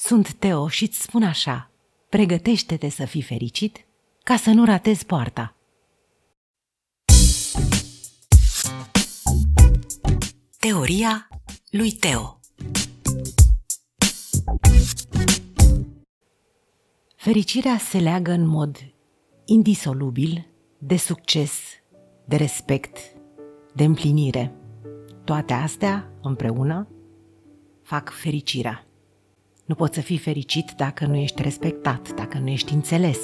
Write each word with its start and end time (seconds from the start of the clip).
Sunt 0.00 0.32
Teo 0.32 0.68
și 0.68 0.84
îți 0.84 1.02
spun 1.02 1.22
așa, 1.22 1.70
pregătește-te 2.08 2.88
să 2.88 3.04
fii 3.04 3.22
fericit 3.22 3.86
ca 4.22 4.36
să 4.36 4.50
nu 4.50 4.64
ratezi 4.64 5.06
poarta. 5.06 5.56
Teoria 10.58 11.28
lui 11.70 11.92
Teo 11.92 12.40
Fericirea 17.16 17.78
se 17.78 17.98
leagă 17.98 18.30
în 18.30 18.46
mod 18.46 18.76
indisolubil 19.44 20.46
de 20.78 20.96
succes, 20.96 21.52
de 22.24 22.36
respect, 22.36 22.98
de 23.74 23.84
împlinire. 23.84 24.54
Toate 25.24 25.52
astea 25.52 26.12
împreună 26.22 26.88
fac 27.82 28.10
fericirea. 28.10 28.87
Nu 29.68 29.74
poți 29.74 29.94
să 29.94 30.00
fii 30.00 30.18
fericit 30.18 30.70
dacă 30.76 31.06
nu 31.06 31.16
ești 31.16 31.42
respectat, 31.42 32.14
dacă 32.14 32.38
nu 32.38 32.48
ești 32.48 32.72
înțeles, 32.72 33.18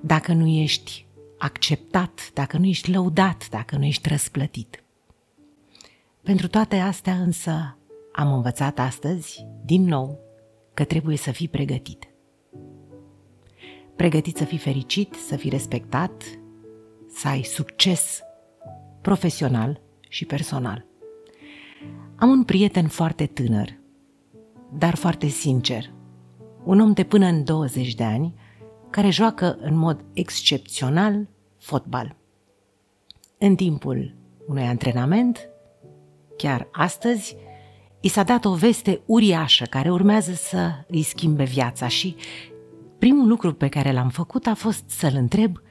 dacă 0.00 0.32
nu 0.32 0.46
ești 0.46 1.06
acceptat, 1.38 2.30
dacă 2.34 2.58
nu 2.58 2.66
ești 2.66 2.90
lăudat, 2.90 3.48
dacă 3.50 3.76
nu 3.76 3.84
ești 3.84 4.08
răsplătit. 4.08 4.84
Pentru 6.22 6.48
toate 6.48 6.76
astea 6.76 7.14
însă 7.14 7.78
am 8.12 8.32
învățat 8.32 8.78
astăzi, 8.78 9.46
din 9.64 9.84
nou, 9.84 10.18
că 10.74 10.84
trebuie 10.84 11.16
să 11.16 11.30
fii 11.30 11.48
pregătit. 11.48 12.08
Pregătit 13.96 14.36
să 14.36 14.44
fii 14.44 14.58
fericit, 14.58 15.14
să 15.14 15.36
fii 15.36 15.50
respectat, 15.50 16.22
să 17.08 17.28
ai 17.28 17.42
succes 17.42 18.20
profesional 19.00 19.80
și 20.08 20.24
personal. 20.24 20.86
Am 22.16 22.30
un 22.30 22.44
prieten 22.44 22.88
foarte 22.88 23.26
tânăr 23.26 23.82
dar 24.78 24.94
foarte 24.94 25.26
sincer. 25.26 25.92
Un 26.64 26.80
om 26.80 26.92
de 26.92 27.04
până 27.04 27.26
în 27.26 27.44
20 27.44 27.94
de 27.94 28.04
ani 28.04 28.34
care 28.90 29.10
joacă 29.10 29.58
în 29.60 29.76
mod 29.76 30.04
excepțional 30.12 31.28
fotbal. 31.58 32.16
În 33.38 33.54
timpul 33.54 34.14
unui 34.46 34.62
antrenament, 34.62 35.48
chiar 36.36 36.68
astăzi, 36.72 37.36
i 38.00 38.08
s-a 38.08 38.22
dat 38.22 38.44
o 38.44 38.54
veste 38.54 39.00
uriașă 39.06 39.64
care 39.64 39.90
urmează 39.90 40.32
să 40.32 40.70
îi 40.88 41.02
schimbe 41.02 41.44
viața 41.44 41.88
și 41.88 42.16
primul 42.98 43.28
lucru 43.28 43.54
pe 43.54 43.68
care 43.68 43.92
l-am 43.92 44.08
făcut 44.08 44.46
a 44.46 44.54
fost 44.54 44.84
să-l 44.86 45.14
întreb 45.14 45.62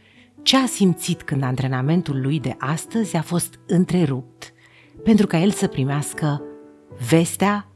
ce 0.41 0.57
a 0.57 0.65
simțit 0.65 1.23
când 1.23 1.43
antrenamentul 1.43 2.21
lui 2.21 2.39
de 2.39 2.55
astăzi 2.57 3.15
a 3.15 3.21
fost 3.21 3.59
întrerupt 3.67 4.53
pentru 5.03 5.27
ca 5.27 5.37
el 5.37 5.51
să 5.51 5.67
primească 5.67 6.41
vestea 7.09 7.67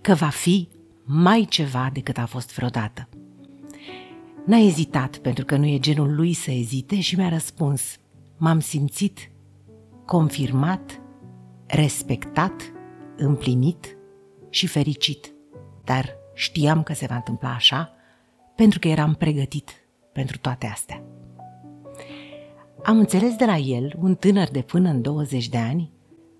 că 0.00 0.14
va 0.14 0.28
fi 0.28 0.68
mai 1.04 1.46
ceva 1.48 1.90
decât 1.92 2.18
a 2.18 2.26
fost 2.26 2.54
vreodată. 2.54 3.08
N-a 4.46 4.58
ezitat 4.58 5.16
pentru 5.16 5.44
că 5.44 5.56
nu 5.56 5.66
e 5.66 5.78
genul 5.78 6.14
lui 6.14 6.32
să 6.32 6.50
ezite 6.50 7.00
și 7.00 7.16
mi-a 7.16 7.28
răspuns. 7.28 7.96
M-am 8.36 8.60
simțit 8.60 9.30
confirmat, 10.06 11.00
respectat, 11.66 12.72
împlinit 13.16 13.96
și 14.50 14.66
fericit. 14.66 15.34
Dar 15.84 16.16
știam 16.34 16.82
că 16.82 16.92
se 16.92 17.06
va 17.06 17.14
întâmpla 17.14 17.54
așa 17.54 17.92
pentru 18.56 18.78
că 18.78 18.88
eram 18.88 19.14
pregătit 19.14 19.70
pentru 20.12 20.38
toate 20.38 20.66
astea. 20.66 21.02
Am 22.82 22.98
înțeles 22.98 23.36
de 23.36 23.44
la 23.44 23.56
el, 23.56 23.96
un 24.00 24.14
tânăr 24.14 24.48
de 24.48 24.60
până 24.60 24.88
în 24.88 25.02
20 25.02 25.48
de 25.48 25.58
ani, 25.58 25.92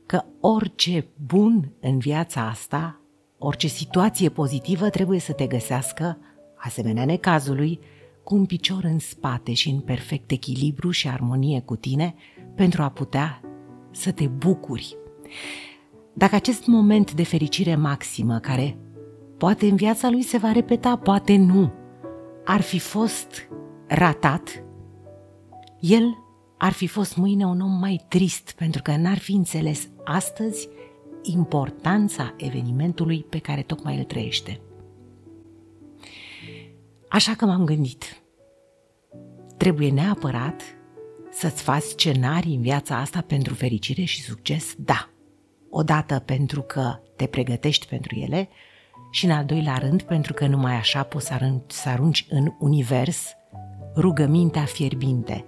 că 0.06 0.24
orice 0.40 1.06
bun 1.26 1.72
în 1.80 1.98
viața 1.98 2.48
asta 2.48 3.03
Orice 3.46 3.66
situație 3.66 4.28
pozitivă 4.28 4.88
trebuie 4.88 5.18
să 5.18 5.32
te 5.32 5.46
găsească, 5.46 6.18
asemenea 6.56 7.04
necazului, 7.04 7.80
cu 8.22 8.34
un 8.34 8.46
picior 8.46 8.84
în 8.84 8.98
spate 8.98 9.52
și 9.52 9.68
în 9.68 9.80
perfect 9.80 10.30
echilibru 10.30 10.90
și 10.90 11.08
armonie 11.08 11.60
cu 11.60 11.76
tine 11.76 12.14
pentru 12.54 12.82
a 12.82 12.88
putea 12.88 13.40
să 13.90 14.12
te 14.12 14.26
bucuri. 14.26 14.96
Dacă 16.12 16.34
acest 16.34 16.66
moment 16.66 17.12
de 17.12 17.22
fericire 17.24 17.74
maximă, 17.74 18.38
care 18.38 18.78
poate 19.38 19.66
în 19.66 19.76
viața 19.76 20.10
lui 20.10 20.22
se 20.22 20.38
va 20.38 20.52
repeta, 20.52 20.96
poate 20.96 21.36
nu, 21.36 21.72
ar 22.44 22.60
fi 22.60 22.78
fost 22.78 23.48
ratat, 23.86 24.64
el 25.80 26.18
ar 26.58 26.72
fi 26.72 26.86
fost 26.86 27.16
mâine 27.16 27.44
un 27.44 27.60
om 27.60 27.78
mai 27.78 28.04
trist 28.08 28.52
pentru 28.56 28.82
că 28.82 28.96
n-ar 28.96 29.18
fi 29.18 29.32
înțeles 29.32 29.88
astăzi 30.04 30.68
importanța 31.24 32.34
evenimentului 32.36 33.26
pe 33.28 33.38
care 33.38 33.62
tocmai 33.62 33.98
îl 33.98 34.04
trăiește. 34.04 34.60
Așa 37.08 37.34
că 37.34 37.44
m-am 37.44 37.64
gândit, 37.64 38.22
trebuie 39.56 39.90
neapărat 39.90 40.62
să-ți 41.30 41.62
faci 41.62 41.82
scenarii 41.82 42.54
în 42.54 42.60
viața 42.60 42.96
asta 42.96 43.20
pentru 43.20 43.54
fericire 43.54 44.04
și 44.04 44.22
succes? 44.22 44.74
Da. 44.78 45.08
Odată 45.70 46.18
pentru 46.18 46.62
că 46.62 47.00
te 47.16 47.26
pregătești 47.26 47.86
pentru 47.86 48.14
ele 48.14 48.48
și 49.10 49.24
în 49.24 49.30
al 49.30 49.44
doilea 49.44 49.78
rând 49.78 50.02
pentru 50.02 50.32
că 50.32 50.46
numai 50.46 50.74
așa 50.74 51.02
poți 51.02 51.26
să 51.26 51.32
arunci, 51.32 51.70
să 51.72 51.88
arunci 51.88 52.26
în 52.30 52.52
univers 52.58 53.32
rugămintea 53.96 54.64
fierbinte. 54.64 55.44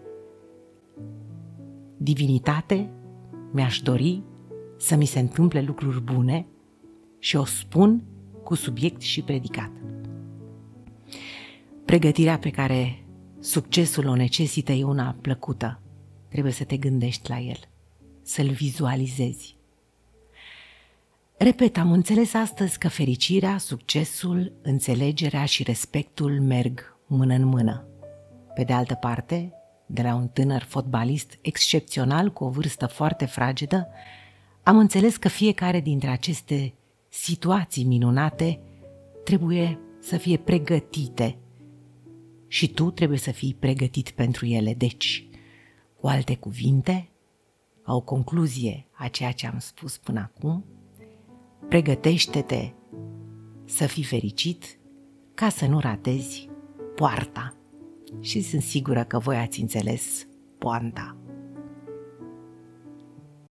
Divinitate, 1.97 2.91
mi-aș 3.53 3.81
dori 3.81 4.23
să 4.77 4.97
mi 4.97 5.05
se 5.05 5.19
întâmple 5.19 5.63
lucruri 5.63 6.01
bune 6.01 6.47
și 7.19 7.37
o 7.37 7.45
spun 7.45 8.03
cu 8.43 8.55
subiect 8.55 9.01
și 9.01 9.23
predicat. 9.23 9.71
Pregătirea 11.85 12.39
pe 12.39 12.51
care 12.51 13.05
succesul 13.41 14.07
o 14.07 14.15
necesită 14.15 14.73
e 14.73 14.85
una 14.85 15.17
plăcută. 15.21 15.81
Trebuie 16.29 16.53
să 16.53 16.65
te 16.65 16.77
gândești 16.77 17.31
la 17.31 17.39
el, 17.39 17.59
să-l 18.23 18.49
vizualizezi. 18.49 19.57
Repet, 21.39 21.77
am 21.77 21.93
înțeles 21.93 22.35
astăzi 22.35 22.79
că 22.79 22.89
fericirea, 22.89 23.59
succesul, 23.59 24.53
înțelegerea 24.63 25.45
și 25.45 25.63
respectul 25.63 26.41
merg 26.41 26.97
mână 27.07 27.35
în 27.35 27.45
mână. 27.45 27.87
Pe 28.55 28.65
de 28.65 28.73
altă 28.73 28.95
parte, 28.95 29.53
de 29.87 30.03
la 30.03 30.15
un 30.15 30.29
tânăr 30.29 30.63
fotbalist 30.63 31.39
excepțional 31.41 32.33
cu 32.33 32.45
o 32.45 32.49
vârstă 32.49 32.87
foarte 32.87 33.25
fragedă, 33.25 33.89
am 34.67 34.79
înțeles 34.79 35.17
că 35.17 35.29
fiecare 35.29 35.81
dintre 35.81 36.11
aceste 36.11 36.75
situații 37.09 37.85
minunate 37.85 38.61
trebuie 39.25 39.81
să 40.01 40.17
fie 40.17 40.37
pregătite 40.37 41.39
și 42.49 42.69
tu 42.73 42.91
trebuie 42.91 43.19
să 43.19 43.31
fii 43.31 43.57
pregătit 43.59 44.11
pentru 44.11 44.47
ele. 44.47 44.75
Deci, 44.75 45.29
cu 46.01 46.07
alte 46.07 46.37
cuvinte, 46.37 47.09
ca 47.83 47.95
o 47.95 48.01
concluzie 48.01 48.87
a 48.93 49.09
ceea 49.09 49.33
ce 49.33 49.47
am 49.47 49.59
spus 49.59 49.99
până 49.99 50.21
acum, 50.21 50.65
pregătește-te 51.69 52.73
să 53.65 53.87
fii 53.87 54.05
fericit 54.05 54.79
ca 55.35 55.49
să 55.49 55.67
nu 55.67 55.81
ratezi 55.81 56.49
poarta. 56.97 57.57
Și 58.21 58.41
sunt 58.41 58.63
sigură 58.63 59.05
că 59.05 59.19
voi 59.19 59.37
ați 59.37 59.61
înțeles 59.61 60.27
poanta. 60.59 61.17